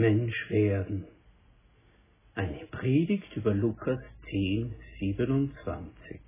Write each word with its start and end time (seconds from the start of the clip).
Mensch 0.00 0.48
werden. 0.48 1.04
Eine 2.34 2.64
Predigt 2.70 3.36
über 3.36 3.52
Lukas 3.52 4.00
10, 4.30 4.72
27. 4.98 6.20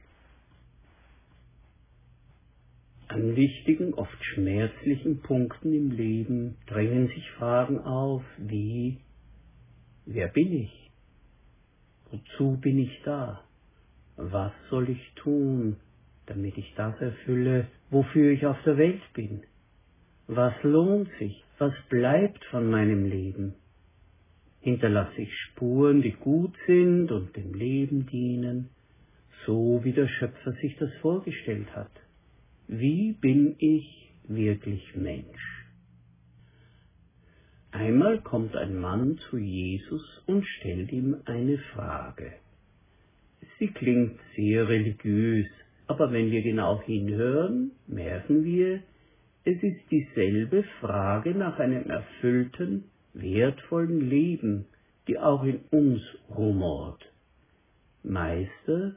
An 3.09 3.35
wichtigen, 3.35 3.95
oft 3.95 4.23
schmerzlichen 4.23 5.23
Punkten 5.23 5.73
im 5.73 5.91
Leben 5.91 6.59
drängen 6.67 7.09
sich 7.09 7.31
Fragen 7.39 7.79
auf 7.79 8.23
wie 8.37 8.99
Wer 10.05 10.29
bin 10.29 10.53
ich? 10.53 10.91
Wozu 12.11 12.59
bin 12.61 12.79
ich 12.79 13.01
da? 13.07 13.43
Was 14.17 14.53
soll 14.69 14.91
ich 14.91 15.13
tun, 15.15 15.77
damit 16.27 16.59
ich 16.59 16.75
das 16.77 17.01
erfülle, 17.01 17.69
wofür 17.89 18.33
ich 18.33 18.45
auf 18.45 18.63
der 18.67 18.77
Welt 18.77 19.03
bin? 19.15 19.45
Was 20.27 20.53
lohnt 20.63 21.09
sich? 21.19 21.43
Was 21.59 21.73
bleibt 21.89 22.45
von 22.47 22.71
meinem 22.71 23.07
Leben? 23.07 23.55
Hinterlasse 24.63 25.23
ich 25.23 25.35
Spuren, 25.49 26.03
die 26.03 26.13
gut 26.13 26.55
sind 26.67 27.11
und 27.11 27.37
dem 27.37 27.53
Leben 27.53 28.07
dienen, 28.07 28.69
so 29.45 29.81
wie 29.83 29.93
der 29.93 30.07
Schöpfer 30.07 30.53
sich 30.53 30.77
das 30.77 30.91
vorgestellt 31.01 31.75
hat? 31.75 31.91
Wie 32.69 33.13
bin 33.21 33.57
ich 33.59 34.13
wirklich 34.29 34.95
Mensch? 34.95 35.67
Einmal 37.73 38.21
kommt 38.21 38.55
ein 38.55 38.77
Mann 38.77 39.19
zu 39.31 39.39
Jesus 39.39 40.23
und 40.27 40.47
stellt 40.47 40.93
ihm 40.93 41.17
eine 41.25 41.59
Frage. 41.75 42.35
Sie 43.59 43.69
klingt 43.69 44.21
sehr 44.37 44.69
religiös, 44.69 45.47
aber 45.89 46.13
wenn 46.13 46.31
wir 46.31 46.43
genau 46.43 46.81
hinhören, 46.83 47.73
merken 47.89 48.45
wir, 48.45 48.81
es 49.45 49.61
ist 49.61 49.81
dieselbe 49.91 50.63
Frage 50.81 51.35
nach 51.35 51.59
einem 51.59 51.91
erfüllten, 51.91 52.85
wertvollen 53.15 54.09
Leben, 54.09 54.67
die 55.09 55.19
auch 55.19 55.45
in 55.45 55.61
uns 55.71 56.03
rumort. 56.35 57.05
Meister, 58.03 58.97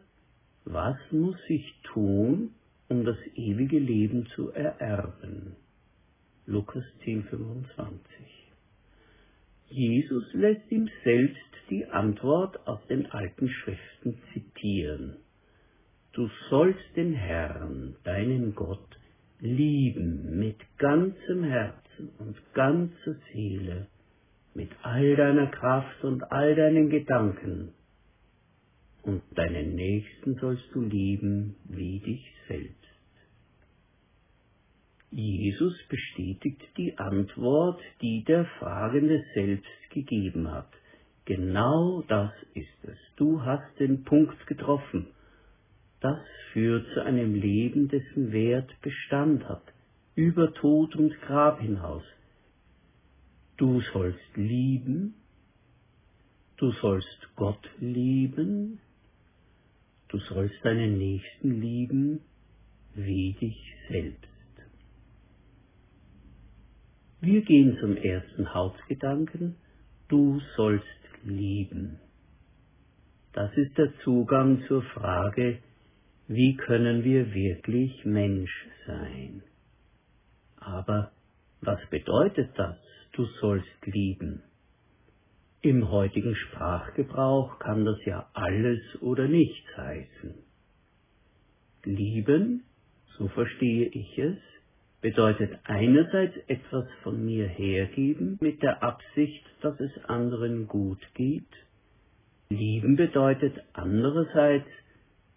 was 0.66 0.98
muss 1.12 1.38
ich 1.48 1.74
tun, 1.94 2.52
um 2.88 3.06
das 3.06 3.18
ewige 3.36 3.80
Leben 3.80 4.28
zu 4.36 4.52
ererben? 4.52 5.56
Lukas 6.46 6.84
10,25 7.04 7.90
Jesus 9.70 10.24
lässt 10.34 10.72
ihm 10.72 10.90
selbst 11.04 11.40
die 11.70 11.86
Antwort 11.88 12.68
aus 12.68 12.80
den 12.88 13.08
alten 13.08 13.50
Schriften 13.50 14.18
zitieren. 14.32 15.18
Du 16.14 16.30
sollst 16.50 16.96
den 16.96 17.14
Herrn, 17.14 17.96
deinen 18.04 18.54
Gott, 18.54 19.00
lieben 19.40 20.40
mit 20.40 20.58
ganzem 20.78 21.44
Herzen 21.44 22.10
und 22.20 22.38
ganzer 22.54 23.16
Seele, 23.34 23.88
mit 24.56 24.72
all 24.82 25.16
deiner 25.16 25.48
Kraft 25.48 26.04
und 26.04 26.24
all 26.32 26.56
deinen 26.56 26.90
Gedanken. 26.90 27.74
Und 29.04 29.22
deinen 29.36 29.76
Nächsten 29.76 30.36
sollst 30.36 30.66
du 30.74 30.82
lieben 30.82 31.58
wie 31.66 32.00
dich 32.00 32.26
selbst. 32.48 32.74
Jesus 35.12 35.74
bestätigt 35.88 36.62
die 36.78 36.98
Antwort, 36.98 37.80
die 38.02 38.24
der 38.24 38.46
Fragende 38.60 39.24
selbst 39.34 39.90
gegeben 39.92 40.52
hat. 40.52 40.70
Genau 41.26 42.04
das 42.08 42.32
ist 42.54 42.84
es. 42.84 42.98
Du 43.16 43.42
hast 43.42 43.80
den 43.80 44.04
Punkt 44.04 44.48
getroffen. 44.48 45.08
Das 46.02 46.20
führt 46.54 46.86
zu 46.94 47.04
einem 47.04 47.34
Leben, 47.34 47.88
dessen 47.88 48.32
Wert 48.32 48.70
Bestand 48.82 49.48
hat, 49.48 49.64
über 50.16 50.54
Tod 50.54 50.96
und 50.96 51.14
Grab 51.22 51.60
hinaus. 51.60 52.04
Du 53.58 53.82
sollst 53.94 54.36
lieben, 54.36 55.16
du 56.58 56.72
sollst 56.72 57.30
Gott 57.36 57.70
lieben, 57.80 58.80
du 60.10 60.18
sollst 60.20 60.56
deinen 60.64 60.98
Nächsten 60.98 61.62
lieben 61.62 62.22
wie 62.96 63.34
dich 63.40 63.58
selbst. 63.90 64.30
Wir 67.22 67.42
gehen 67.44 67.78
zum 67.80 67.96
ersten 67.98 68.54
Hauptgedanken, 68.54 69.56
du 70.10 70.42
sollst 70.56 70.86
lieben. 71.24 72.00
Das 73.34 73.52
ist 73.58 73.78
der 73.78 73.92
Zugang 74.04 74.64
zur 74.68 74.84
Frage, 74.84 75.60
wie 76.28 76.56
können 76.56 77.04
wir 77.04 77.34
wirklich 77.34 78.06
Mensch 78.06 78.68
sein? 78.86 79.44
Aber 80.58 81.12
was 81.62 81.80
bedeutet 81.90 82.52
das, 82.58 82.78
du 83.18 83.26
sollst 83.40 83.86
lieben? 83.86 84.44
Im 85.62 85.90
heutigen 85.90 86.36
Sprachgebrauch 86.36 87.60
kann 87.60 87.86
das 87.86 87.98
ja 88.06 88.30
alles 88.34 88.80
oder 89.02 89.28
nichts 89.28 89.68
heißen. 89.76 90.36
Lieben, 91.86 92.64
so 93.18 93.28
verstehe 93.30 93.88
ich 93.88 94.18
es, 94.18 94.38
bedeutet 95.02 95.60
einerseits 95.64 96.36
etwas 96.48 96.86
von 97.04 97.24
mir 97.24 97.48
hergeben 97.48 98.38
mit 98.42 98.62
der 98.62 98.84
Absicht, 98.84 99.46
dass 99.62 99.80
es 99.80 100.06
anderen 100.06 100.68
gut 100.68 101.02
geht. 101.14 101.50
Lieben 102.50 102.96
bedeutet 102.96 103.56
andererseits 103.74 104.68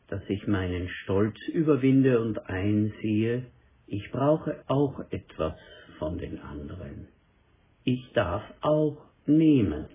dass 0.09 0.23
ich 0.29 0.47
meinen 0.47 0.89
Stolz 0.89 1.37
überwinde 1.49 2.21
und 2.21 2.49
einsehe, 2.49 3.45
ich 3.87 4.11
brauche 4.11 4.65
auch 4.67 5.01
etwas 5.11 5.55
von 5.99 6.19
den 6.19 6.41
anderen. 6.41 7.09
Ich 7.91 8.13
darf 8.13 8.43
auch 8.61 8.99
nehmen. 9.25 9.87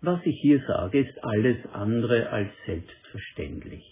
Was 0.00 0.20
ich 0.24 0.38
hier 0.40 0.62
sage, 0.64 1.00
ist 1.00 1.24
alles 1.24 1.56
andere 1.72 2.30
als 2.30 2.50
selbstverständlich. 2.66 3.84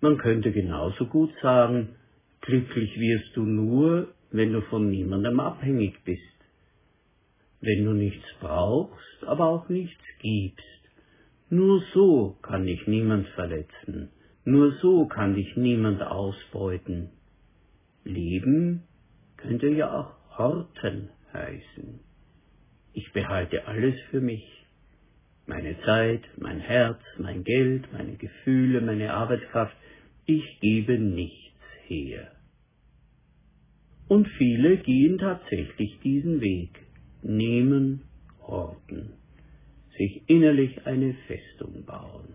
Man 0.00 0.16
könnte 0.16 0.50
genauso 0.50 1.04
gut 1.04 1.30
sagen, 1.42 1.96
glücklich 2.40 2.98
wirst 2.98 3.36
du 3.36 3.42
nur, 3.42 4.14
wenn 4.30 4.54
du 4.54 4.62
von 4.62 4.88
niemandem 4.88 5.38
abhängig 5.38 6.02
bist, 6.06 6.22
wenn 7.60 7.84
du 7.84 7.92
nichts 7.92 8.24
brauchst, 8.40 9.24
aber 9.26 9.44
auch 9.44 9.68
nichts 9.68 10.04
gibst, 10.22 10.82
nur 11.50 11.82
so 11.92 12.38
kann 12.40 12.66
ich 12.66 12.86
niemand 12.86 13.28
verletzen, 13.40 14.08
nur 14.46 14.72
so 14.80 15.04
kann 15.04 15.34
dich 15.34 15.54
niemand 15.54 16.00
ausbeuten. 16.00 17.10
Leben 18.04 18.84
könnte 19.36 19.68
ja 19.68 19.92
auch 20.00 20.38
horten 20.38 21.10
heißen. 21.36 22.00
Ich 22.92 23.12
behalte 23.12 23.66
alles 23.66 23.94
für 24.10 24.20
mich. 24.20 24.44
Meine 25.46 25.80
Zeit, 25.82 26.22
mein 26.38 26.60
Herz, 26.60 27.00
mein 27.18 27.44
Geld, 27.44 27.92
meine 27.92 28.16
Gefühle, 28.16 28.80
meine 28.80 29.12
Arbeitskraft, 29.12 29.76
ich 30.24 30.60
gebe 30.60 30.98
nichts 30.98 31.60
her. 31.86 32.32
Und 34.08 34.26
viele 34.38 34.78
gehen 34.78 35.18
tatsächlich 35.18 35.98
diesen 36.02 36.40
Weg, 36.40 36.70
nehmen, 37.22 38.02
horten 38.40 39.12
sich 39.96 40.22
innerlich 40.26 40.86
eine 40.86 41.14
Festung 41.26 41.84
bauen. 41.84 42.34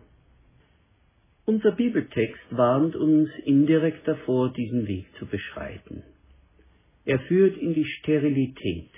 Unser 1.45 1.71
Bibeltext 1.71 2.41
warnt 2.51 2.95
uns 2.95 3.29
indirekt 3.45 4.07
davor, 4.07 4.53
diesen 4.53 4.87
Weg 4.87 5.05
zu 5.17 5.25
beschreiten. 5.25 6.03
Er 7.05 7.19
führt 7.21 7.57
in 7.57 7.73
die 7.73 7.85
Sterilität. 7.85 8.91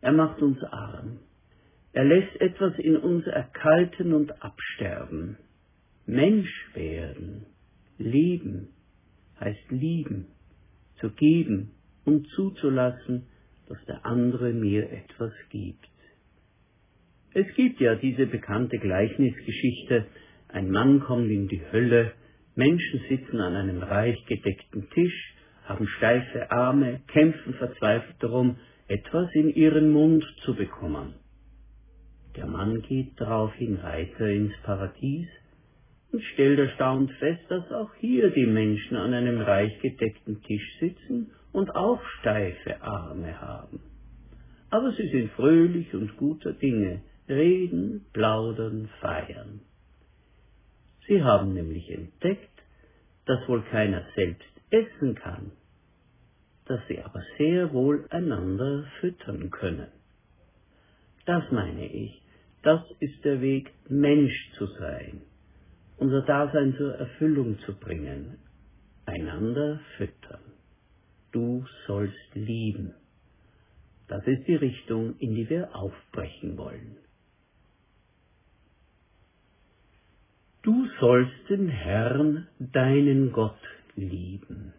Er 0.00 0.12
macht 0.12 0.42
uns 0.42 0.62
arm. 0.64 1.20
Er 1.92 2.04
lässt 2.04 2.40
etwas 2.40 2.78
in 2.78 2.96
uns 2.96 3.26
erkalten 3.26 4.12
und 4.14 4.42
absterben. 4.42 5.36
Mensch 6.06 6.50
werden, 6.74 7.46
leben, 7.98 8.68
heißt 9.38 9.70
lieben, 9.70 10.26
zu 11.00 11.10
geben 11.10 11.70
und 12.04 12.26
zuzulassen, 12.30 13.26
dass 13.68 13.84
der 13.86 14.04
andere 14.04 14.52
mir 14.52 14.90
etwas 14.90 15.32
gibt. 15.50 15.88
Es 17.34 17.46
gibt 17.54 17.80
ja 17.80 17.94
diese 17.94 18.26
bekannte 18.26 18.78
Gleichnisgeschichte, 18.78 20.06
ein 20.48 20.70
Mann 20.70 21.00
kommt 21.00 21.30
in 21.30 21.48
die 21.48 21.62
Hölle, 21.72 22.12
Menschen 22.54 23.00
sitzen 23.08 23.40
an 23.40 23.54
einem 23.54 23.82
reich 23.82 24.18
gedeckten 24.26 24.90
Tisch, 24.90 25.34
haben 25.72 25.86
steife 25.88 26.50
Arme, 26.50 27.00
kämpfen 27.06 27.54
verzweifelt 27.54 28.16
darum, 28.18 28.56
etwas 28.88 29.34
in 29.34 29.48
ihren 29.48 29.90
Mund 29.90 30.22
zu 30.44 30.54
bekommen. 30.54 31.14
Der 32.36 32.46
Mann 32.46 32.82
geht 32.82 33.18
daraufhin 33.18 33.82
weiter 33.82 34.26
ins 34.28 34.52
Paradies 34.64 35.28
und 36.12 36.22
stellt 36.34 36.58
erstaunt 36.58 37.10
fest, 37.12 37.42
dass 37.48 37.72
auch 37.72 37.94
hier 37.94 38.30
die 38.30 38.46
Menschen 38.46 38.98
an 38.98 39.14
einem 39.14 39.40
reich 39.40 39.80
gedeckten 39.80 40.42
Tisch 40.42 40.78
sitzen 40.78 41.30
und 41.52 41.74
auch 41.74 42.02
steife 42.20 42.82
Arme 42.82 43.40
haben. 43.40 43.80
Aber 44.68 44.92
sie 44.92 45.08
sind 45.08 45.30
fröhlich 45.32 45.94
und 45.94 46.16
guter 46.18 46.52
Dinge, 46.52 47.00
reden, 47.28 48.04
plaudern, 48.12 48.90
feiern. 49.00 49.60
Sie 51.06 51.22
haben 51.22 51.54
nämlich 51.54 51.90
entdeckt, 51.90 52.62
dass 53.24 53.48
wohl 53.48 53.62
keiner 53.62 54.04
selbst 54.14 54.52
essen 54.70 55.14
kann, 55.14 55.52
dass 56.72 56.80
sie 56.88 57.02
aber 57.02 57.22
sehr 57.36 57.70
wohl 57.74 58.06
einander 58.08 58.86
füttern 59.00 59.50
können. 59.50 59.88
Das 61.26 61.44
meine 61.52 61.86
ich. 61.86 62.22
Das 62.62 62.80
ist 62.98 63.22
der 63.26 63.42
Weg, 63.42 63.70
Mensch 63.90 64.32
zu 64.56 64.64
sein, 64.78 65.20
unser 65.98 66.22
Dasein 66.22 66.74
zur 66.78 66.94
Erfüllung 66.94 67.58
zu 67.66 67.74
bringen, 67.74 68.38
einander 69.04 69.80
füttern. 69.98 70.40
Du 71.32 71.66
sollst 71.86 72.34
lieben. 72.34 72.94
Das 74.08 74.26
ist 74.26 74.48
die 74.48 74.56
Richtung, 74.56 75.18
in 75.18 75.34
die 75.34 75.50
wir 75.50 75.76
aufbrechen 75.76 76.56
wollen. 76.56 76.96
Du 80.62 80.86
sollst 81.00 81.50
den 81.50 81.68
Herrn, 81.68 82.46
deinen 82.58 83.32
Gott, 83.32 83.60
lieben. 83.94 84.72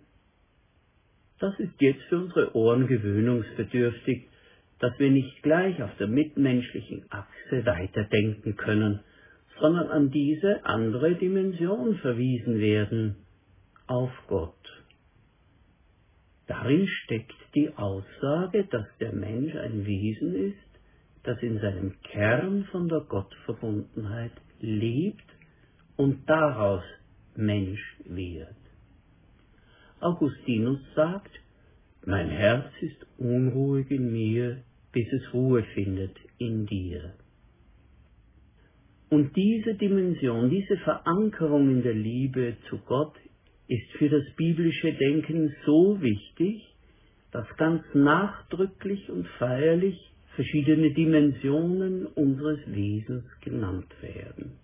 Das 1.43 1.59
ist 1.59 1.73
jetzt 1.81 2.03
für 2.03 2.19
unsere 2.19 2.55
Ohren 2.55 2.87
gewöhnungsbedürftig, 2.87 4.29
dass 4.79 4.97
wir 4.97 5.11
nicht 5.11 5.43
gleich 5.43 5.83
auf 5.83 5.93
der 5.97 6.07
mitmenschlichen 6.07 7.03
Achse 7.09 7.65
weiterdenken 7.65 8.55
können, 8.55 9.01
sondern 9.59 9.89
an 9.89 10.09
diese 10.09 10.65
andere 10.65 11.15
Dimension 11.15 11.97
verwiesen 11.97 12.59
werden, 12.59 13.17
auf 13.87 14.09
Gott. 14.27 14.55
Darin 16.47 16.87
steckt 16.87 17.35
die 17.55 17.75
Aussage, 17.75 18.63
dass 18.71 18.87
der 19.01 19.11
Mensch 19.11 19.53
ein 19.53 19.85
Wesen 19.85 20.33
ist, 20.35 20.79
das 21.23 21.43
in 21.43 21.59
seinem 21.59 21.99
Kern 22.03 22.63
von 22.71 22.87
der 22.87 23.01
Gottverbundenheit 23.01 24.31
lebt 24.61 25.29
und 25.97 26.21
daraus 26.25 26.83
Mensch 27.35 27.81
wird. 28.05 28.62
Augustinus 30.03 30.79
sagt, 30.95 31.31
mein 32.05 32.29
Herz 32.29 32.71
ist 32.81 33.05
unruhig 33.17 33.89
in 33.89 34.11
mir, 34.11 34.63
bis 34.91 35.11
es 35.13 35.33
Ruhe 35.33 35.63
findet 35.73 36.15
in 36.37 36.65
dir. 36.65 37.13
Und 39.09 39.35
diese 39.35 39.75
Dimension, 39.75 40.49
diese 40.49 40.77
Verankerung 40.77 41.69
in 41.69 41.83
der 41.83 41.93
Liebe 41.93 42.57
zu 42.69 42.79
Gott 42.79 43.15
ist 43.67 43.89
für 43.97 44.09
das 44.09 44.23
biblische 44.35 44.91
Denken 44.93 45.55
so 45.65 46.01
wichtig, 46.01 46.63
dass 47.31 47.47
ganz 47.57 47.83
nachdrücklich 47.93 49.09
und 49.09 49.27
feierlich 49.39 49.97
verschiedene 50.35 50.91
Dimensionen 50.91 52.05
unseres 52.07 52.59
Wesens 52.67 53.23
genannt 53.41 53.93
werden. 54.01 54.62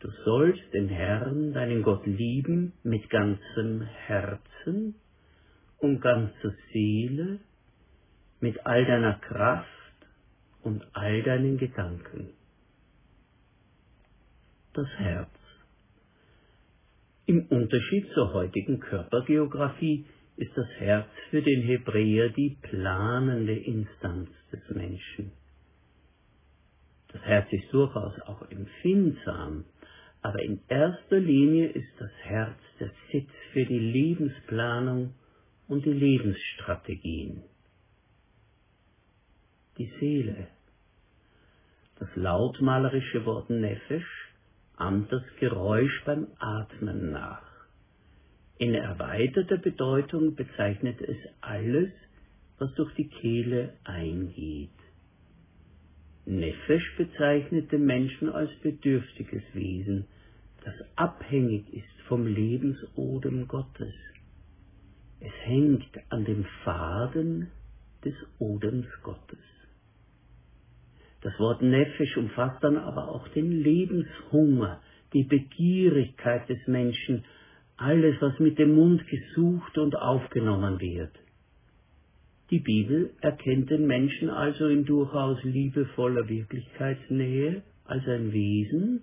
Du 0.00 0.10
sollst 0.24 0.72
den 0.72 0.88
Herrn, 0.88 1.52
deinen 1.52 1.82
Gott, 1.82 2.06
lieben 2.06 2.72
mit 2.82 3.10
ganzem 3.10 3.82
Herzen 3.82 4.94
und 5.78 6.00
ganzer 6.00 6.54
Seele, 6.72 7.38
mit 8.40 8.64
all 8.64 8.86
deiner 8.86 9.14
Kraft 9.18 9.68
und 10.62 10.86
all 10.94 11.22
deinen 11.22 11.58
Gedanken. 11.58 12.30
Das 14.72 14.88
Herz. 14.96 15.28
Im 17.26 17.46
Unterschied 17.48 18.08
zur 18.14 18.32
heutigen 18.32 18.80
Körpergeographie 18.80 20.06
ist 20.36 20.56
das 20.56 20.68
Herz 20.78 21.08
für 21.28 21.42
den 21.42 21.62
Hebräer 21.62 22.30
die 22.30 22.56
planende 22.62 23.54
Instanz 23.54 24.30
des 24.50 24.62
Menschen. 24.70 25.32
Das 27.12 27.22
Herz 27.22 27.52
ist 27.52 27.70
durchaus 27.72 28.18
auch 28.22 28.50
empfindsam, 28.50 29.64
aber 30.22 30.42
in 30.42 30.60
erster 30.68 31.18
Linie 31.18 31.68
ist 31.68 31.92
das 31.98 32.10
Herz 32.22 32.58
der 32.78 32.90
Sitz 33.10 33.30
für 33.52 33.64
die 33.64 33.78
Lebensplanung 33.78 35.14
und 35.68 35.84
die 35.86 35.92
Lebensstrategien. 35.92 37.42
Die 39.78 39.90
Seele. 39.98 40.48
Das 41.98 42.08
lautmalerische 42.16 43.24
Wort 43.24 43.50
Nefesh 43.50 44.34
ahmt 44.76 45.12
das 45.12 45.22
Geräusch 45.38 46.02
beim 46.04 46.26
Atmen 46.38 47.12
nach. 47.12 47.42
In 48.58 48.74
erweiterter 48.74 49.56
Bedeutung 49.56 50.34
bezeichnet 50.34 51.00
es 51.00 51.16
alles, 51.40 51.90
was 52.58 52.72
durch 52.74 52.94
die 52.94 53.08
Kehle 53.08 53.74
eingeht. 53.84 54.70
Nefesh 56.30 56.96
bezeichnet 56.96 57.72
den 57.72 57.84
Menschen 57.86 58.30
als 58.30 58.50
bedürftiges 58.62 59.42
Wesen, 59.52 60.06
das 60.64 60.74
abhängig 60.94 61.72
ist 61.74 62.00
vom 62.06 62.26
Lebensodem 62.26 63.48
Gottes. 63.48 63.92
Es 65.18 65.32
hängt 65.42 65.90
an 66.08 66.24
dem 66.24 66.44
Faden 66.64 67.48
des 68.04 68.14
Odems 68.38 68.86
Gottes. 69.02 69.38
Das 71.22 71.38
Wort 71.40 71.62
Nefesh 71.62 72.16
umfasst 72.16 72.62
dann 72.62 72.76
aber 72.76 73.08
auch 73.08 73.26
den 73.28 73.50
Lebenshunger, 73.50 74.80
die 75.12 75.24
Begierigkeit 75.24 76.48
des 76.48 76.64
Menschen, 76.68 77.24
alles, 77.76 78.14
was 78.20 78.38
mit 78.38 78.58
dem 78.58 78.76
Mund 78.76 79.04
gesucht 79.08 79.76
und 79.78 79.96
aufgenommen 79.96 80.80
wird. 80.80 81.12
Die 82.50 82.58
Bibel 82.58 83.14
erkennt 83.20 83.70
den 83.70 83.86
Menschen 83.86 84.28
also 84.28 84.66
in 84.66 84.84
durchaus 84.84 85.40
liebevoller 85.44 86.28
Wirklichkeitsnähe 86.28 87.62
als 87.84 88.04
ein 88.08 88.32
Wesen, 88.32 89.02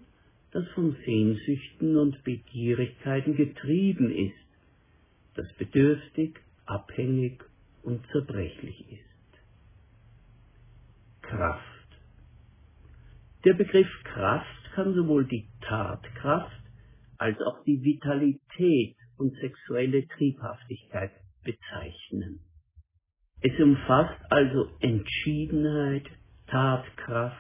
das 0.52 0.68
von 0.70 0.98
Sehnsüchten 1.06 1.96
und 1.96 2.22
Begierigkeiten 2.26 3.36
getrieben 3.36 4.12
ist, 4.12 4.34
das 5.36 5.52
bedürftig, 5.54 6.42
abhängig 6.66 7.42
und 7.84 8.06
zerbrechlich 8.12 8.92
ist. 8.92 9.02
Kraft. 11.22 11.64
Der 13.46 13.54
Begriff 13.54 13.88
Kraft 14.04 14.72
kann 14.74 14.94
sowohl 14.94 15.26
die 15.26 15.48
Tatkraft 15.62 16.52
als 17.18 17.40
auch 17.42 17.64
die 17.64 17.82
Vitalität 17.82 18.98
und 19.18 19.34
sexuelle 19.38 20.06
Triebhaftigkeit 20.08 21.12
bezeichnen. 21.46 22.42
Es 23.42 23.60
umfasst 23.60 24.20
also 24.32 24.68
Entschiedenheit, 24.80 26.06
Tatkraft, 26.48 27.38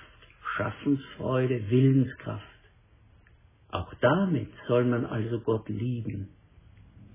Schaffensfreude, 0.55 1.71
Willenskraft. 1.71 2.43
Auch 3.71 3.91
damit 4.01 4.49
soll 4.67 4.85
man 4.85 5.05
also 5.05 5.39
Gott 5.39 5.67
lieben. 5.69 6.29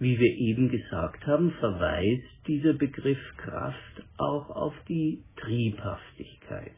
Wie 0.00 0.18
wir 0.18 0.36
eben 0.36 0.68
gesagt 0.68 1.24
haben, 1.28 1.52
verweist 1.60 2.26
dieser 2.48 2.72
Begriff 2.72 3.20
Kraft 3.36 4.02
auch 4.18 4.50
auf 4.50 4.74
die 4.88 5.22
Triebhaftigkeit. 5.36 6.74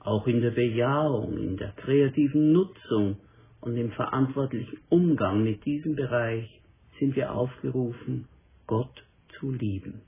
Auch 0.00 0.26
in 0.26 0.40
der 0.40 0.52
Bejahung, 0.52 1.36
in 1.36 1.58
der 1.58 1.72
kreativen 1.72 2.52
Nutzung 2.52 3.18
und 3.60 3.76
im 3.76 3.90
verantwortlichen 3.92 4.78
Umgang 4.88 5.44
mit 5.44 5.66
diesem 5.66 5.96
Bereich 5.96 6.48
sind 6.98 7.14
wir 7.14 7.34
aufgerufen, 7.34 8.26
Gott 8.66 9.04
zu 9.38 9.52
lieben. 9.52 10.00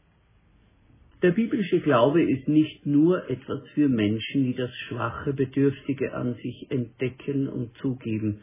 Der 1.21 1.33
biblische 1.33 1.81
Glaube 1.81 2.23
ist 2.23 2.47
nicht 2.47 2.87
nur 2.87 3.29
etwas 3.29 3.67
für 3.75 3.89
Menschen, 3.89 4.45
die 4.45 4.55
das 4.55 4.71
schwache 4.87 5.33
Bedürftige 5.33 6.15
an 6.15 6.35
sich 6.35 6.71
entdecken 6.71 7.49
und 7.49 7.77
zugeben, 7.79 8.43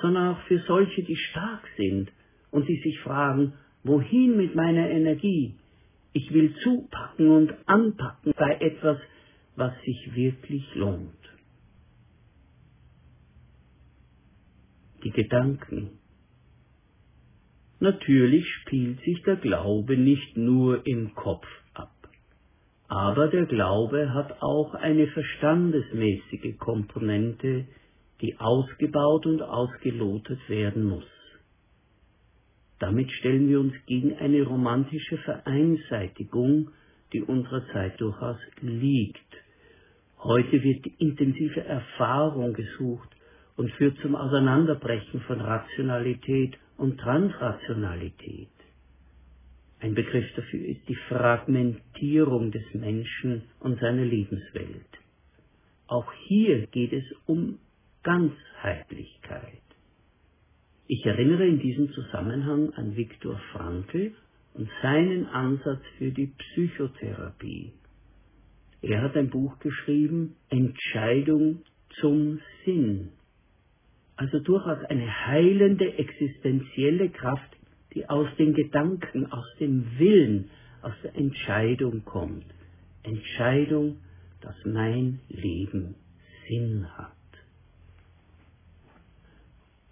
sondern 0.00 0.34
auch 0.36 0.40
für 0.42 0.60
solche, 0.60 1.02
die 1.02 1.16
stark 1.16 1.66
sind 1.76 2.12
und 2.52 2.68
die 2.68 2.80
sich 2.80 3.00
fragen, 3.00 3.54
wohin 3.82 4.36
mit 4.36 4.54
meiner 4.54 4.88
Energie? 4.88 5.56
Ich 6.12 6.32
will 6.32 6.54
zupacken 6.62 7.28
und 7.28 7.54
anpacken 7.66 8.34
bei 8.36 8.56
etwas, 8.60 8.98
was 9.56 9.72
sich 9.82 10.14
wirklich 10.14 10.62
lohnt. 10.76 11.10
Die 15.02 15.10
Gedanken. 15.10 15.98
Natürlich 17.80 18.46
spielt 18.60 19.00
sich 19.00 19.22
der 19.22 19.36
Glaube 19.36 19.96
nicht 19.96 20.36
nur 20.36 20.86
im 20.86 21.14
Kopf 21.14 21.48
aber 22.92 23.28
der 23.28 23.46
Glaube 23.46 24.12
hat 24.12 24.42
auch 24.42 24.74
eine 24.74 25.06
verstandesmäßige 25.06 26.58
Komponente, 26.58 27.64
die 28.20 28.38
ausgebaut 28.38 29.24
und 29.24 29.40
ausgelotet 29.40 30.38
werden 30.46 30.84
muss. 30.84 31.06
Damit 32.80 33.10
stellen 33.12 33.48
wir 33.48 33.60
uns 33.60 33.72
gegen 33.86 34.14
eine 34.18 34.42
romantische 34.42 35.16
Vereinseitigung, 35.16 36.68
die 37.14 37.22
unserer 37.22 37.66
Zeit 37.72 37.98
durchaus 37.98 38.36
liegt. 38.60 39.20
Heute 40.18 40.62
wird 40.62 40.84
die 40.84 40.94
intensive 40.98 41.64
Erfahrung 41.64 42.52
gesucht 42.52 43.08
und 43.56 43.70
führt 43.70 43.96
zum 44.02 44.14
Auseinanderbrechen 44.14 45.22
von 45.22 45.40
Rationalität 45.40 46.58
und 46.76 47.00
Transrationalität. 47.00 48.51
Ein 49.82 49.94
Begriff 49.94 50.24
dafür 50.36 50.64
ist 50.64 50.88
die 50.88 50.94
Fragmentierung 51.08 52.52
des 52.52 52.62
Menschen 52.72 53.42
und 53.58 53.80
seiner 53.80 54.04
Lebenswelt. 54.04 54.86
Auch 55.88 56.10
hier 56.28 56.68
geht 56.68 56.92
es 56.92 57.04
um 57.26 57.58
Ganzheitlichkeit. 58.04 59.60
Ich 60.86 61.04
erinnere 61.04 61.48
in 61.48 61.58
diesem 61.58 61.90
Zusammenhang 61.94 62.72
an 62.74 62.96
Viktor 62.96 63.40
Frankl 63.50 64.12
und 64.54 64.68
seinen 64.82 65.26
Ansatz 65.26 65.82
für 65.98 66.12
die 66.12 66.28
Psychotherapie. 66.28 67.72
Er 68.82 69.02
hat 69.02 69.16
ein 69.16 69.30
Buch 69.30 69.58
geschrieben, 69.58 70.36
Entscheidung 70.48 71.62
zum 72.00 72.40
Sinn. 72.64 73.08
Also 74.14 74.38
durchaus 74.38 74.84
eine 74.84 75.26
heilende, 75.26 75.98
existenzielle 75.98 77.10
Kraft, 77.10 77.56
die 77.94 78.08
aus 78.08 78.28
den 78.38 78.54
Gedanken, 78.54 79.30
aus 79.30 79.46
dem 79.60 79.98
Willen, 79.98 80.50
aus 80.82 80.94
der 81.02 81.14
Entscheidung 81.16 82.04
kommt. 82.04 82.46
Entscheidung, 83.02 83.98
dass 84.40 84.54
mein 84.64 85.20
Leben 85.28 85.94
Sinn 86.48 86.86
hat. 86.96 87.12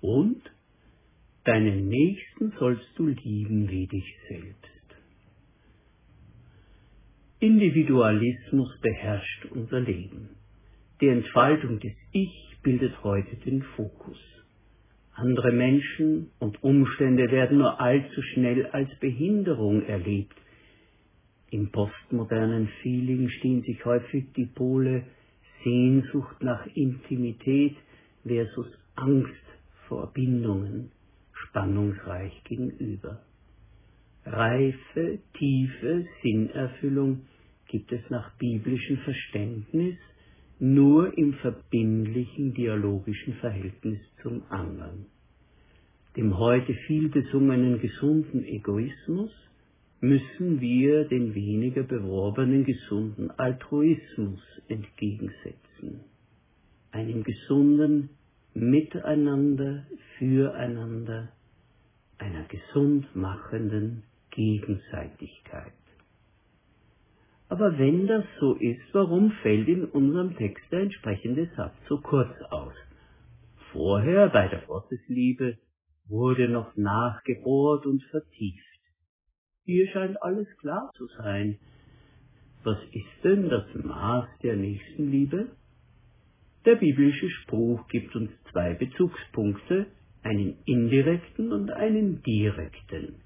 Und 0.00 0.42
deinen 1.44 1.88
Nächsten 1.88 2.52
sollst 2.58 2.88
du 2.96 3.06
lieben 3.06 3.68
wie 3.68 3.86
dich 3.86 4.16
selbst. 4.28 4.70
Individualismus 7.38 8.78
beherrscht 8.80 9.46
unser 9.50 9.80
Leben. 9.80 10.36
Die 11.00 11.08
Entfaltung 11.08 11.80
des 11.80 11.94
Ich 12.12 12.56
bildet 12.62 13.02
heute 13.02 13.36
den 13.36 13.62
Fokus. 13.62 14.18
Andere 15.20 15.52
Menschen 15.52 16.30
und 16.38 16.62
Umstände 16.62 17.30
werden 17.30 17.58
nur 17.58 17.78
allzu 17.78 18.22
schnell 18.32 18.64
als 18.68 18.88
Behinderung 19.00 19.82
erlebt. 19.82 20.34
Im 21.50 21.70
postmodernen 21.70 22.68
Feeling 22.80 23.28
stehen 23.28 23.60
sich 23.60 23.84
häufig 23.84 24.32
die 24.34 24.46
Pole 24.46 25.04
Sehnsucht 25.62 26.42
nach 26.42 26.64
Intimität 26.74 27.76
versus 28.26 28.66
Angst 28.94 29.44
vor 29.88 30.10
Bindungen 30.14 30.90
spannungsreich 31.32 32.42
gegenüber. 32.44 33.20
Reife, 34.24 35.18
tiefe 35.36 36.06
Sinnerfüllung 36.22 37.26
gibt 37.68 37.92
es 37.92 38.08
nach 38.08 38.38
biblischem 38.38 38.96
Verständnis 38.98 39.98
nur 40.60 41.16
im 41.16 41.34
verbindlichen 41.34 42.52
dialogischen 42.54 43.34
Verhältnis 43.34 43.98
zum 44.22 44.42
anderen. 44.50 45.06
Dem 46.16 46.38
heute 46.38 46.74
viel 46.86 47.08
besungenen 47.08 47.80
gesunden 47.80 48.44
Egoismus 48.44 49.30
müssen 50.00 50.60
wir 50.60 51.04
den 51.04 51.34
weniger 51.34 51.82
beworbenen 51.82 52.64
gesunden 52.64 53.30
Altruismus 53.30 54.40
entgegensetzen. 54.68 56.00
Einem 56.90 57.22
gesunden 57.22 58.10
Miteinander, 58.52 59.86
füreinander, 60.18 61.28
einer 62.18 62.44
gesund 62.44 63.14
machenden 63.14 64.02
Gegenseitigkeit. 64.30 65.72
Aber 67.50 67.76
wenn 67.78 68.06
das 68.06 68.24
so 68.38 68.54
ist, 68.54 68.80
warum 68.92 69.32
fällt 69.42 69.66
in 69.66 69.84
unserem 69.84 70.36
Text 70.36 70.64
der 70.70 70.82
entsprechende 70.82 71.50
Satz 71.56 71.74
so 71.88 71.98
kurz 72.00 72.30
aus? 72.48 72.74
Vorher 73.72 74.28
bei 74.28 74.46
der 74.46 74.60
Gottesliebe 74.60 75.58
wurde 76.08 76.48
noch 76.48 76.76
nachgebohrt 76.76 77.86
und 77.86 78.04
vertieft. 78.04 78.80
Hier 79.64 79.88
scheint 79.88 80.22
alles 80.22 80.46
klar 80.58 80.92
zu 80.96 81.08
sein. 81.18 81.58
Was 82.62 82.78
ist 82.92 83.24
denn 83.24 83.48
das 83.48 83.66
Maß 83.74 84.28
der 84.44 84.54
Nächstenliebe? 84.54 85.48
Der 86.64 86.76
biblische 86.76 87.30
Spruch 87.30 87.88
gibt 87.88 88.14
uns 88.14 88.30
zwei 88.52 88.74
Bezugspunkte, 88.74 89.86
einen 90.22 90.56
indirekten 90.66 91.52
und 91.52 91.72
einen 91.72 92.22
direkten. 92.22 93.22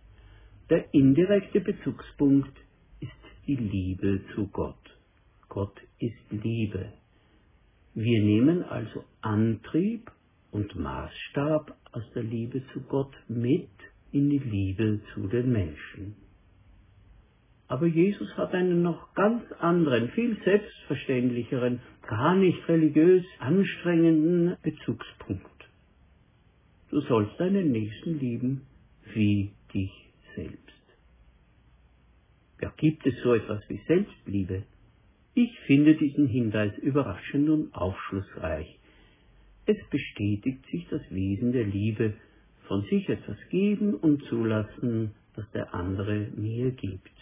Der 0.71 0.95
indirekte 0.95 1.61
Bezugspunkt 1.61 2.64
die 3.47 3.57
Liebe 3.57 4.21
zu 4.35 4.47
Gott. 4.49 4.77
Gott 5.49 5.77
ist 5.99 6.31
Liebe. 6.31 6.93
Wir 7.95 8.23
nehmen 8.23 8.65
also 8.65 9.05
Antrieb 9.21 10.11
und 10.51 10.75
Maßstab 10.75 11.77
aus 11.93 12.03
der 12.15 12.23
Liebe 12.23 12.63
zu 12.73 12.81
Gott 12.83 13.15
mit 13.29 13.69
in 14.13 14.31
die 14.31 14.39
Liebe 14.39 15.01
zu 15.13 15.29
den 15.29 15.53
Menschen. 15.53 16.17
Aber 17.67 17.87
Jesus 17.87 18.29
hat 18.37 18.53
einen 18.53 18.83
noch 18.83 19.15
ganz 19.15 19.43
anderen, 19.59 20.11
viel 20.11 20.37
selbstverständlicheren, 20.45 21.81
gar 22.07 22.37
nicht 22.37 22.69
religiös 22.69 23.25
anstrengenden 23.39 24.57
Bezugspunkt. 24.63 25.45
Du 26.91 27.01
sollst 27.03 27.39
deinen 27.41 27.73
Nächsten 27.73 28.19
lieben 28.19 28.63
wie 29.15 29.51
dich 29.73 29.93
selbst. 30.37 30.64
Ja, 32.65 32.73
gibt 32.79 33.07
es 33.07 33.15
so 33.23 33.35
etwas 33.35 33.61
wie 33.69 33.79
Selbstliebe? 33.87 34.63
Ich 35.35 35.51
finde 35.67 35.97
diesen 35.97 36.27
Hinweis 36.27 36.73
überraschend 36.79 37.51
und 37.51 37.75
aufschlussreich. 37.75 38.79
Es 39.67 39.77
bestätigt 39.91 40.65
sich 40.71 40.87
das 40.89 41.03
Wesen 41.11 41.53
der 41.53 41.67
Liebe, 41.67 42.15
von 42.67 42.81
sich 42.85 43.07
etwas 43.11 43.37
geben 43.51 43.93
und 43.93 44.25
zulassen, 44.31 45.15
was 45.37 45.45
der 45.51 45.75
andere 45.75 46.29
mir 46.37 46.71
gibt. 46.71 47.13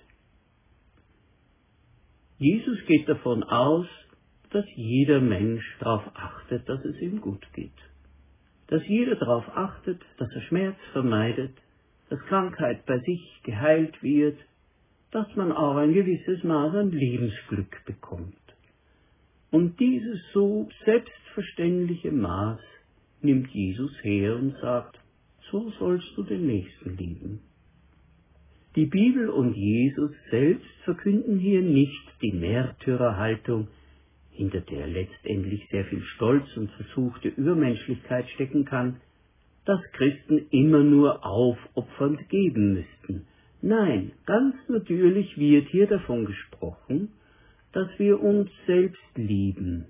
Jesus 2.38 2.78
geht 2.86 3.08
davon 3.08 3.42
aus, 3.42 3.88
dass 4.50 4.64
jeder 4.76 5.20
Mensch 5.20 5.64
darauf 5.80 6.04
achtet, 6.14 6.68
dass 6.68 6.84
es 6.84 7.00
ihm 7.00 7.20
gut 7.20 7.44
geht. 7.52 7.72
Dass 8.68 8.86
jeder 8.86 9.16
darauf 9.16 9.48
achtet, 9.56 10.00
dass 10.18 10.30
er 10.32 10.42
Schmerz 10.42 10.76
vermeidet, 10.92 11.56
dass 12.10 12.20
Krankheit 12.26 12.86
bei 12.86 13.00
sich 13.00 13.40
geheilt 13.42 14.00
wird, 14.04 14.38
dass 15.12 15.34
man 15.36 15.52
auch 15.52 15.76
ein 15.76 15.92
gewisses 15.92 16.42
Maß 16.42 16.74
an 16.74 16.90
Lebensglück 16.90 17.84
bekommt. 17.84 18.34
Und 19.50 19.78
dieses 19.78 20.18
so 20.32 20.68
selbstverständliche 20.84 22.10
Maß 22.10 22.60
nimmt 23.20 23.48
Jesus 23.50 23.92
her 24.02 24.36
und 24.36 24.56
sagt, 24.60 24.98
so 25.50 25.70
sollst 25.78 26.10
du 26.16 26.22
den 26.22 26.46
Nächsten 26.46 26.96
lieben. 26.96 27.40
Die 28.74 28.86
Bibel 28.86 29.28
und 29.28 29.54
Jesus 29.54 30.12
selbst 30.30 30.70
verkünden 30.84 31.38
hier 31.38 31.60
nicht 31.60 32.02
die 32.22 32.32
Märtyrerhaltung, 32.32 33.68
hinter 34.30 34.62
der 34.62 34.86
letztendlich 34.86 35.68
sehr 35.70 35.84
viel 35.84 36.00
Stolz 36.14 36.56
und 36.56 36.70
versuchte 36.70 37.28
Übermenschlichkeit 37.28 38.30
stecken 38.30 38.64
kann, 38.64 39.02
dass 39.66 39.80
Christen 39.92 40.46
immer 40.50 40.82
nur 40.82 41.24
aufopfernd 41.24 42.30
geben 42.30 42.72
müssten, 42.72 43.26
Nein, 43.62 44.10
ganz 44.26 44.56
natürlich 44.68 45.38
wird 45.38 45.68
hier 45.68 45.86
davon 45.86 46.24
gesprochen, 46.24 47.12
dass 47.72 47.88
wir 47.96 48.20
uns 48.20 48.50
selbst 48.66 49.00
lieben, 49.14 49.86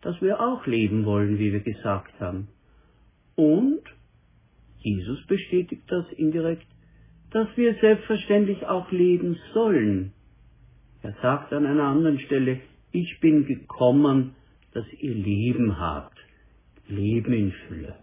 dass 0.00 0.22
wir 0.22 0.40
auch 0.40 0.64
leben 0.66 1.04
wollen, 1.04 1.40
wie 1.40 1.52
wir 1.52 1.60
gesagt 1.60 2.18
haben. 2.20 2.48
Und 3.34 3.82
Jesus 4.78 5.26
bestätigt 5.26 5.82
das 5.88 6.06
indirekt, 6.12 6.66
dass 7.32 7.48
wir 7.56 7.74
selbstverständlich 7.80 8.64
auch 8.64 8.92
leben 8.92 9.36
sollen. 9.52 10.12
Er 11.02 11.14
sagt 11.20 11.52
an 11.52 11.66
einer 11.66 11.82
anderen 11.82 12.20
Stelle, 12.20 12.60
ich 12.92 13.18
bin 13.20 13.44
gekommen, 13.44 14.36
dass 14.72 14.86
ihr 15.00 15.14
Leben 15.14 15.80
habt, 15.80 16.16
Leben 16.86 17.32
in 17.32 17.52
Fülle. 17.66 17.96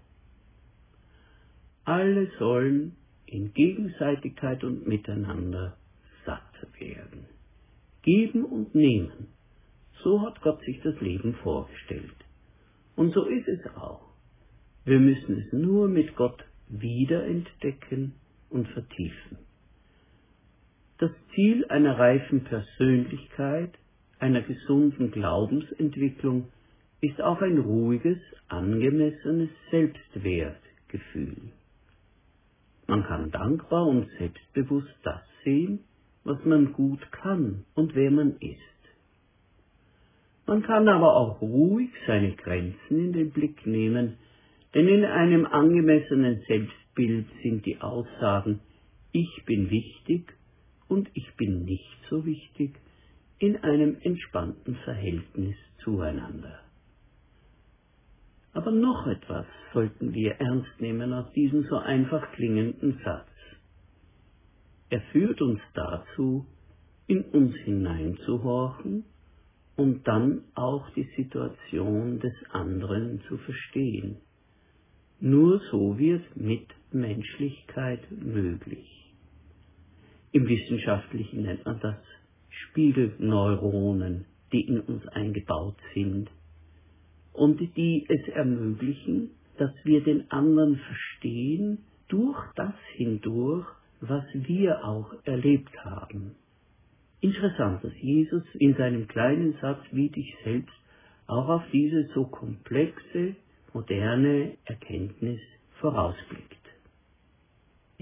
Alle 1.86 2.30
sollen 2.38 2.98
in 3.32 3.54
Gegenseitigkeit 3.54 4.64
und 4.64 4.88
Miteinander 4.88 5.78
satt 6.26 6.42
werden. 6.80 7.26
Geben 8.04 8.44
und 8.46 8.76
nehmen. 8.76 9.28
So 10.04 10.22
hat 10.22 10.42
Gott 10.42 10.62
sich 10.64 10.82
das 10.82 11.00
Leben 11.00 11.36
vorgestellt. 11.36 12.16
Und 12.96 13.14
so 13.14 13.26
ist 13.26 13.48
es 13.48 13.66
auch. 13.76 14.12
Wir 14.84 15.00
müssen 15.00 15.38
es 15.38 15.54
nur 15.54 15.88
mit 15.88 16.16
Gott 16.16 16.44
wiederentdecken 16.68 18.14
und 18.50 18.68
vertiefen. 18.68 19.38
Das 20.98 21.12
Ziel 21.34 21.66
einer 21.70 21.98
reifen 21.98 22.44
Persönlichkeit, 22.44 23.72
einer 24.20 24.42
gesunden 24.42 25.12
Glaubensentwicklung 25.12 26.50
ist 27.00 27.22
auch 27.22 27.42
ein 27.42 27.60
ruhiges, 27.60 28.20
angemessenes 28.50 29.50
Selbstwertgefühl. 29.72 31.52
Man 32.92 33.06
kann 33.06 33.32
dankbar 33.32 33.88
und 33.88 34.10
selbstbewusst 34.18 34.94
das 35.04 35.22
sehen, 35.46 35.80
was 36.26 36.44
man 36.44 36.74
gut 36.74 37.00
kann 37.14 37.64
und 37.74 37.96
wer 37.96 38.12
man 38.12 38.36
ist. 38.42 38.82
Man 40.46 40.62
kann 40.62 40.90
aber 40.90 41.16
auch 41.16 41.40
ruhig 41.40 41.90
seine 42.06 42.34
Grenzen 42.34 43.00
in 43.00 43.14
den 43.14 43.32
Blick 43.32 43.66
nehmen, 43.66 44.18
denn 44.74 44.90
in 44.90 45.06
einem 45.06 45.46
angemessenen 45.46 46.42
Selbstbild 46.50 47.28
sind 47.42 47.66
die 47.66 47.80
Aussagen 47.80 48.60
Ich 49.14 49.46
bin 49.46 49.70
wichtig 49.70 50.34
und 50.90 51.10
ich 51.14 51.34
bin 51.38 51.64
nicht 51.64 51.98
so 52.10 52.26
wichtig 52.26 52.76
in 53.40 53.56
einem 53.64 54.00
entspannten 54.02 54.76
Verhältnis 54.84 55.56
zueinander. 55.82 56.60
Aber 58.54 58.72
noch 58.72 59.08
etwas 59.08 59.46
sollten 59.74 60.14
wir 60.14 60.34
ernst 60.34 60.80
nehmen 60.80 61.14
aus 61.14 61.32
diesem 61.34 61.64
so 61.64 61.78
einfach 61.78 62.32
klingenden 62.34 63.00
Satz. 63.04 63.28
Er 64.90 65.02
führt 65.14 65.42
uns 65.42 65.62
dazu, 65.74 66.46
in 67.08 67.24
uns 67.24 67.56
hineinzuhorchen 67.64 69.06
und 69.78 70.06
dann 70.08 70.44
auch 70.54 70.90
die 70.92 71.10
Situation 71.16 72.20
des 72.20 72.34
anderen 72.52 73.22
zu 73.28 73.38
verstehen. 73.38 74.18
Nur 75.22 75.62
so 75.72 75.98
wird 75.98 76.36
Mitmenschlichkeit 76.36 78.02
möglich. 78.12 79.14
Im 80.34 80.48
Wissenschaftlichen 80.48 81.44
nennt 81.44 81.66
man 81.66 81.80
das 81.80 81.98
Spiegelneuronen, 82.50 84.26
die 84.52 84.62
in 84.62 84.82
uns 84.82 85.08
eingebaut 85.08 85.78
sind 85.94 86.30
und 87.34 87.60
die 87.76 88.06
es 88.08 88.28
ermöglichen, 88.34 89.32
dass 89.58 89.72
wir 89.84 90.04
den 90.04 90.30
anderen 90.32 90.78
verstehen 90.78 91.80
durch 92.08 92.40
das 92.56 92.74
hindurch, 92.94 93.66
was 94.02 94.26
wir 94.34 94.84
auch 94.84 95.14
erlebt 95.24 95.72
haben. 95.84 96.36
Interessant, 97.22 97.84
dass 97.84 97.94
Jesus 98.02 98.44
in 98.56 98.76
seinem 98.76 99.08
kleinen 99.08 99.54
Satz 99.62 99.80
wie 99.92 100.10
dich 100.10 100.36
selbst 100.44 100.74
auch 101.28 101.48
auf 101.48 101.64
diese 101.72 102.10
so 102.14 102.26
komplexe, 102.26 103.36
moderne 103.74 104.58
Erkenntnis 104.66 105.40
vorausblickt. 105.80 106.58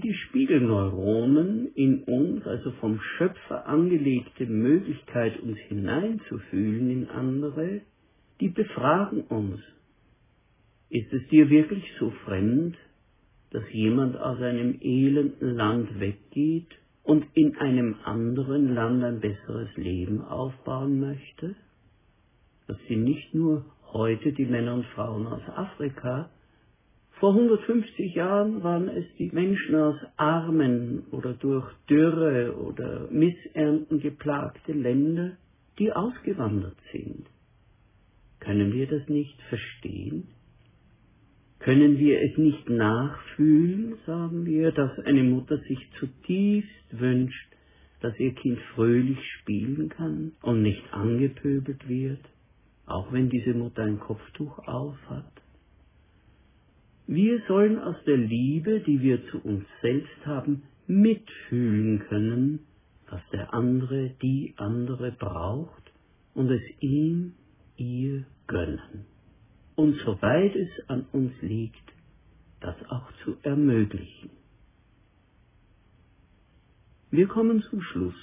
Die 0.02 0.14
Spiegelneuronen 0.14 1.74
in 1.74 2.02
uns, 2.04 2.46
also 2.46 2.70
vom 2.80 2.98
Schöpfer 3.18 3.66
angelegte 3.66 4.46
Möglichkeit, 4.46 5.38
uns 5.40 5.58
hineinzufühlen 5.68 6.90
in 6.90 7.10
andere, 7.10 7.82
die 8.40 8.48
befragen 8.48 9.22
uns. 9.22 9.60
Ist 10.88 11.12
es 11.12 11.26
dir 11.28 11.48
wirklich 11.50 11.84
so 11.98 12.10
fremd, 12.24 12.76
dass 13.50 13.62
jemand 13.72 14.16
aus 14.16 14.40
einem 14.40 14.78
elenden 14.80 15.54
Land 15.54 16.00
weggeht 16.00 16.68
und 17.02 17.26
in 17.34 17.56
einem 17.56 17.96
anderen 18.04 18.74
Land 18.74 19.04
ein 19.04 19.20
besseres 19.20 19.68
Leben 19.76 20.22
aufbauen 20.22 21.00
möchte? 21.00 21.54
Das 22.66 22.78
sind 22.88 23.04
nicht 23.04 23.34
nur 23.34 23.64
heute 23.92 24.32
die 24.32 24.46
Männer 24.46 24.74
und 24.74 24.86
Frauen 24.86 25.26
aus 25.26 25.42
Afrika, 25.48 26.30
vor 27.20 27.34
150 27.34 28.14
Jahren 28.14 28.62
waren 28.62 28.88
es 28.88 29.04
die 29.18 29.30
Menschen 29.30 29.74
aus 29.74 29.96
armen 30.16 31.04
oder 31.10 31.34
durch 31.34 31.70
Dürre 31.90 32.56
oder 32.56 33.08
Missernten 33.10 34.00
geplagte 34.00 34.72
Länder, 34.72 35.32
die 35.78 35.92
ausgewandert 35.92 36.78
sind. 36.92 37.26
Können 38.40 38.72
wir 38.72 38.86
das 38.86 39.08
nicht 39.08 39.40
verstehen? 39.48 40.28
Können 41.60 41.98
wir 41.98 42.22
es 42.22 42.38
nicht 42.38 42.70
nachfühlen, 42.70 43.96
sagen 44.06 44.46
wir, 44.46 44.72
dass 44.72 44.98
eine 45.00 45.22
Mutter 45.22 45.58
sich 45.58 45.78
zutiefst 45.98 46.98
wünscht, 46.98 47.52
dass 48.00 48.18
ihr 48.18 48.32
Kind 48.32 48.58
fröhlich 48.74 49.18
spielen 49.40 49.90
kann 49.90 50.32
und 50.40 50.62
nicht 50.62 50.82
angepöbelt 50.90 51.86
wird, 51.86 52.20
auch 52.86 53.12
wenn 53.12 53.28
diese 53.28 53.52
Mutter 53.52 53.82
ein 53.82 54.00
Kopftuch 54.00 54.58
aufhat? 54.66 55.30
Wir 57.06 57.42
sollen 57.46 57.78
aus 57.78 57.96
der 58.06 58.16
Liebe, 58.16 58.80
die 58.80 59.02
wir 59.02 59.26
zu 59.26 59.38
uns 59.40 59.64
selbst 59.82 60.24
haben, 60.24 60.62
mitfühlen 60.86 61.98
können, 62.08 62.60
was 63.10 63.20
der 63.32 63.52
andere, 63.52 64.12
die 64.22 64.54
andere 64.56 65.12
braucht 65.12 65.92
und 66.34 66.50
es 66.50 66.62
ihm, 66.80 67.34
ihr 67.80 68.26
gönnen 68.46 69.06
und 69.74 69.98
soweit 70.04 70.54
es 70.54 70.88
an 70.88 71.06
uns 71.12 71.32
liegt, 71.40 71.92
das 72.60 72.76
auch 72.90 73.10
zu 73.24 73.36
ermöglichen. 73.42 74.30
Wir 77.10 77.26
kommen 77.26 77.62
zum 77.62 77.80
Schluss. 77.80 78.22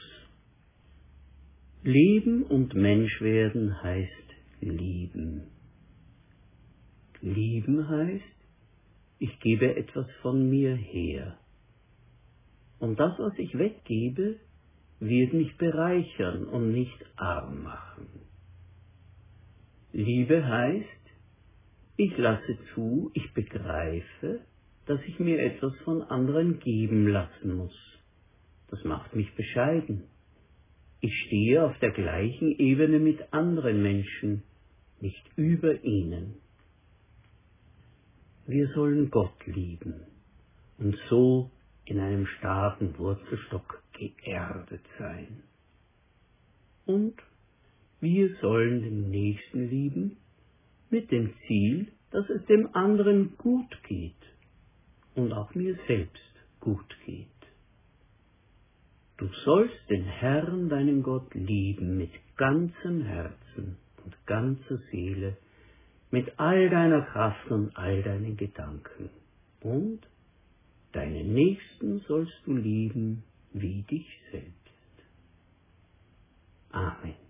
Leben 1.82 2.44
und 2.44 2.76
Menschwerden 2.76 3.82
heißt 3.82 4.12
lieben. 4.62 5.48
Lieben 7.22 7.90
heißt, 7.90 8.24
ich 9.18 9.40
gebe 9.40 9.76
etwas 9.76 10.06
von 10.22 10.48
mir 10.48 10.76
her. 10.76 11.40
Und 12.78 13.00
das, 13.00 13.18
was 13.18 13.34
ich 13.40 13.58
weggebe, 13.58 14.40
wird 15.00 15.34
mich 15.34 15.58
bereichern 15.58 16.46
und 16.46 16.72
nicht 16.72 17.06
arm 17.16 17.64
machen. 17.64 18.27
Liebe 19.98 20.48
heißt, 20.48 20.86
ich 21.96 22.16
lasse 22.20 22.56
zu, 22.76 23.10
ich 23.16 23.34
begreife, 23.34 24.42
dass 24.86 25.02
ich 25.08 25.18
mir 25.18 25.40
etwas 25.40 25.76
von 25.86 26.04
anderen 26.04 26.60
geben 26.60 27.08
lassen 27.08 27.58
muss. 27.58 27.76
Das 28.68 28.84
macht 28.84 29.16
mich 29.16 29.34
bescheiden. 29.34 30.04
Ich 31.02 31.12
stehe 31.26 31.66
auf 31.66 31.76
der 31.80 31.90
gleichen 31.90 32.60
Ebene 32.60 33.00
mit 33.00 33.34
anderen 33.34 33.82
Menschen, 33.82 34.44
nicht 35.02 35.26
über 35.36 35.84
ihnen. 35.84 36.36
Wir 38.46 38.68
sollen 38.76 39.10
Gott 39.10 39.48
lieben 39.48 40.02
und 40.78 40.96
so 41.10 41.50
in 41.86 42.00
einem 42.00 42.28
starken 42.38 42.96
Wurzelstock 43.00 43.82
geerdet 43.94 44.86
sein. 45.00 45.42
Und 46.86 47.16
wir 48.00 48.36
sollen 48.42 48.82
den 48.82 49.10
Nächsten 49.10 49.70
lieben, 49.70 50.18
mit 50.90 51.12
dem 51.12 51.34
Ziel, 51.48 51.92
dass 52.12 52.30
es 52.30 52.46
dem 52.46 52.74
anderen 52.74 53.38
gut 53.38 53.84
geht 53.88 54.14
und 55.16 55.34
auch 55.34 55.54
mir 55.56 55.78
selbst 55.88 56.22
gut 56.60 56.96
geht. 57.06 57.28
Du 59.18 59.28
sollst 59.44 59.90
den 59.90 60.04
Herrn, 60.04 60.70
deinen 60.70 61.02
Gott, 61.02 61.34
lieben 61.34 61.98
mit 61.98 62.12
ganzem 62.38 63.02
Herzen 63.04 63.78
und 64.06 64.16
ganzer 64.28 64.78
Seele, 64.92 65.38
mit 66.12 66.40
all 66.40 66.70
deiner 66.70 67.02
Kraft 67.02 67.50
und 67.50 67.76
all 67.76 68.04
deinen 68.04 68.38
Gedanken. 68.38 69.10
Und 69.62 70.02
deinen 70.94 71.34
Nächsten 71.34 72.00
sollst 72.02 72.40
du 72.46 72.56
lieben 72.56 73.24
wie 73.54 73.82
dich 73.84 74.08
selbst. 74.32 74.54
Amen. 76.72 77.27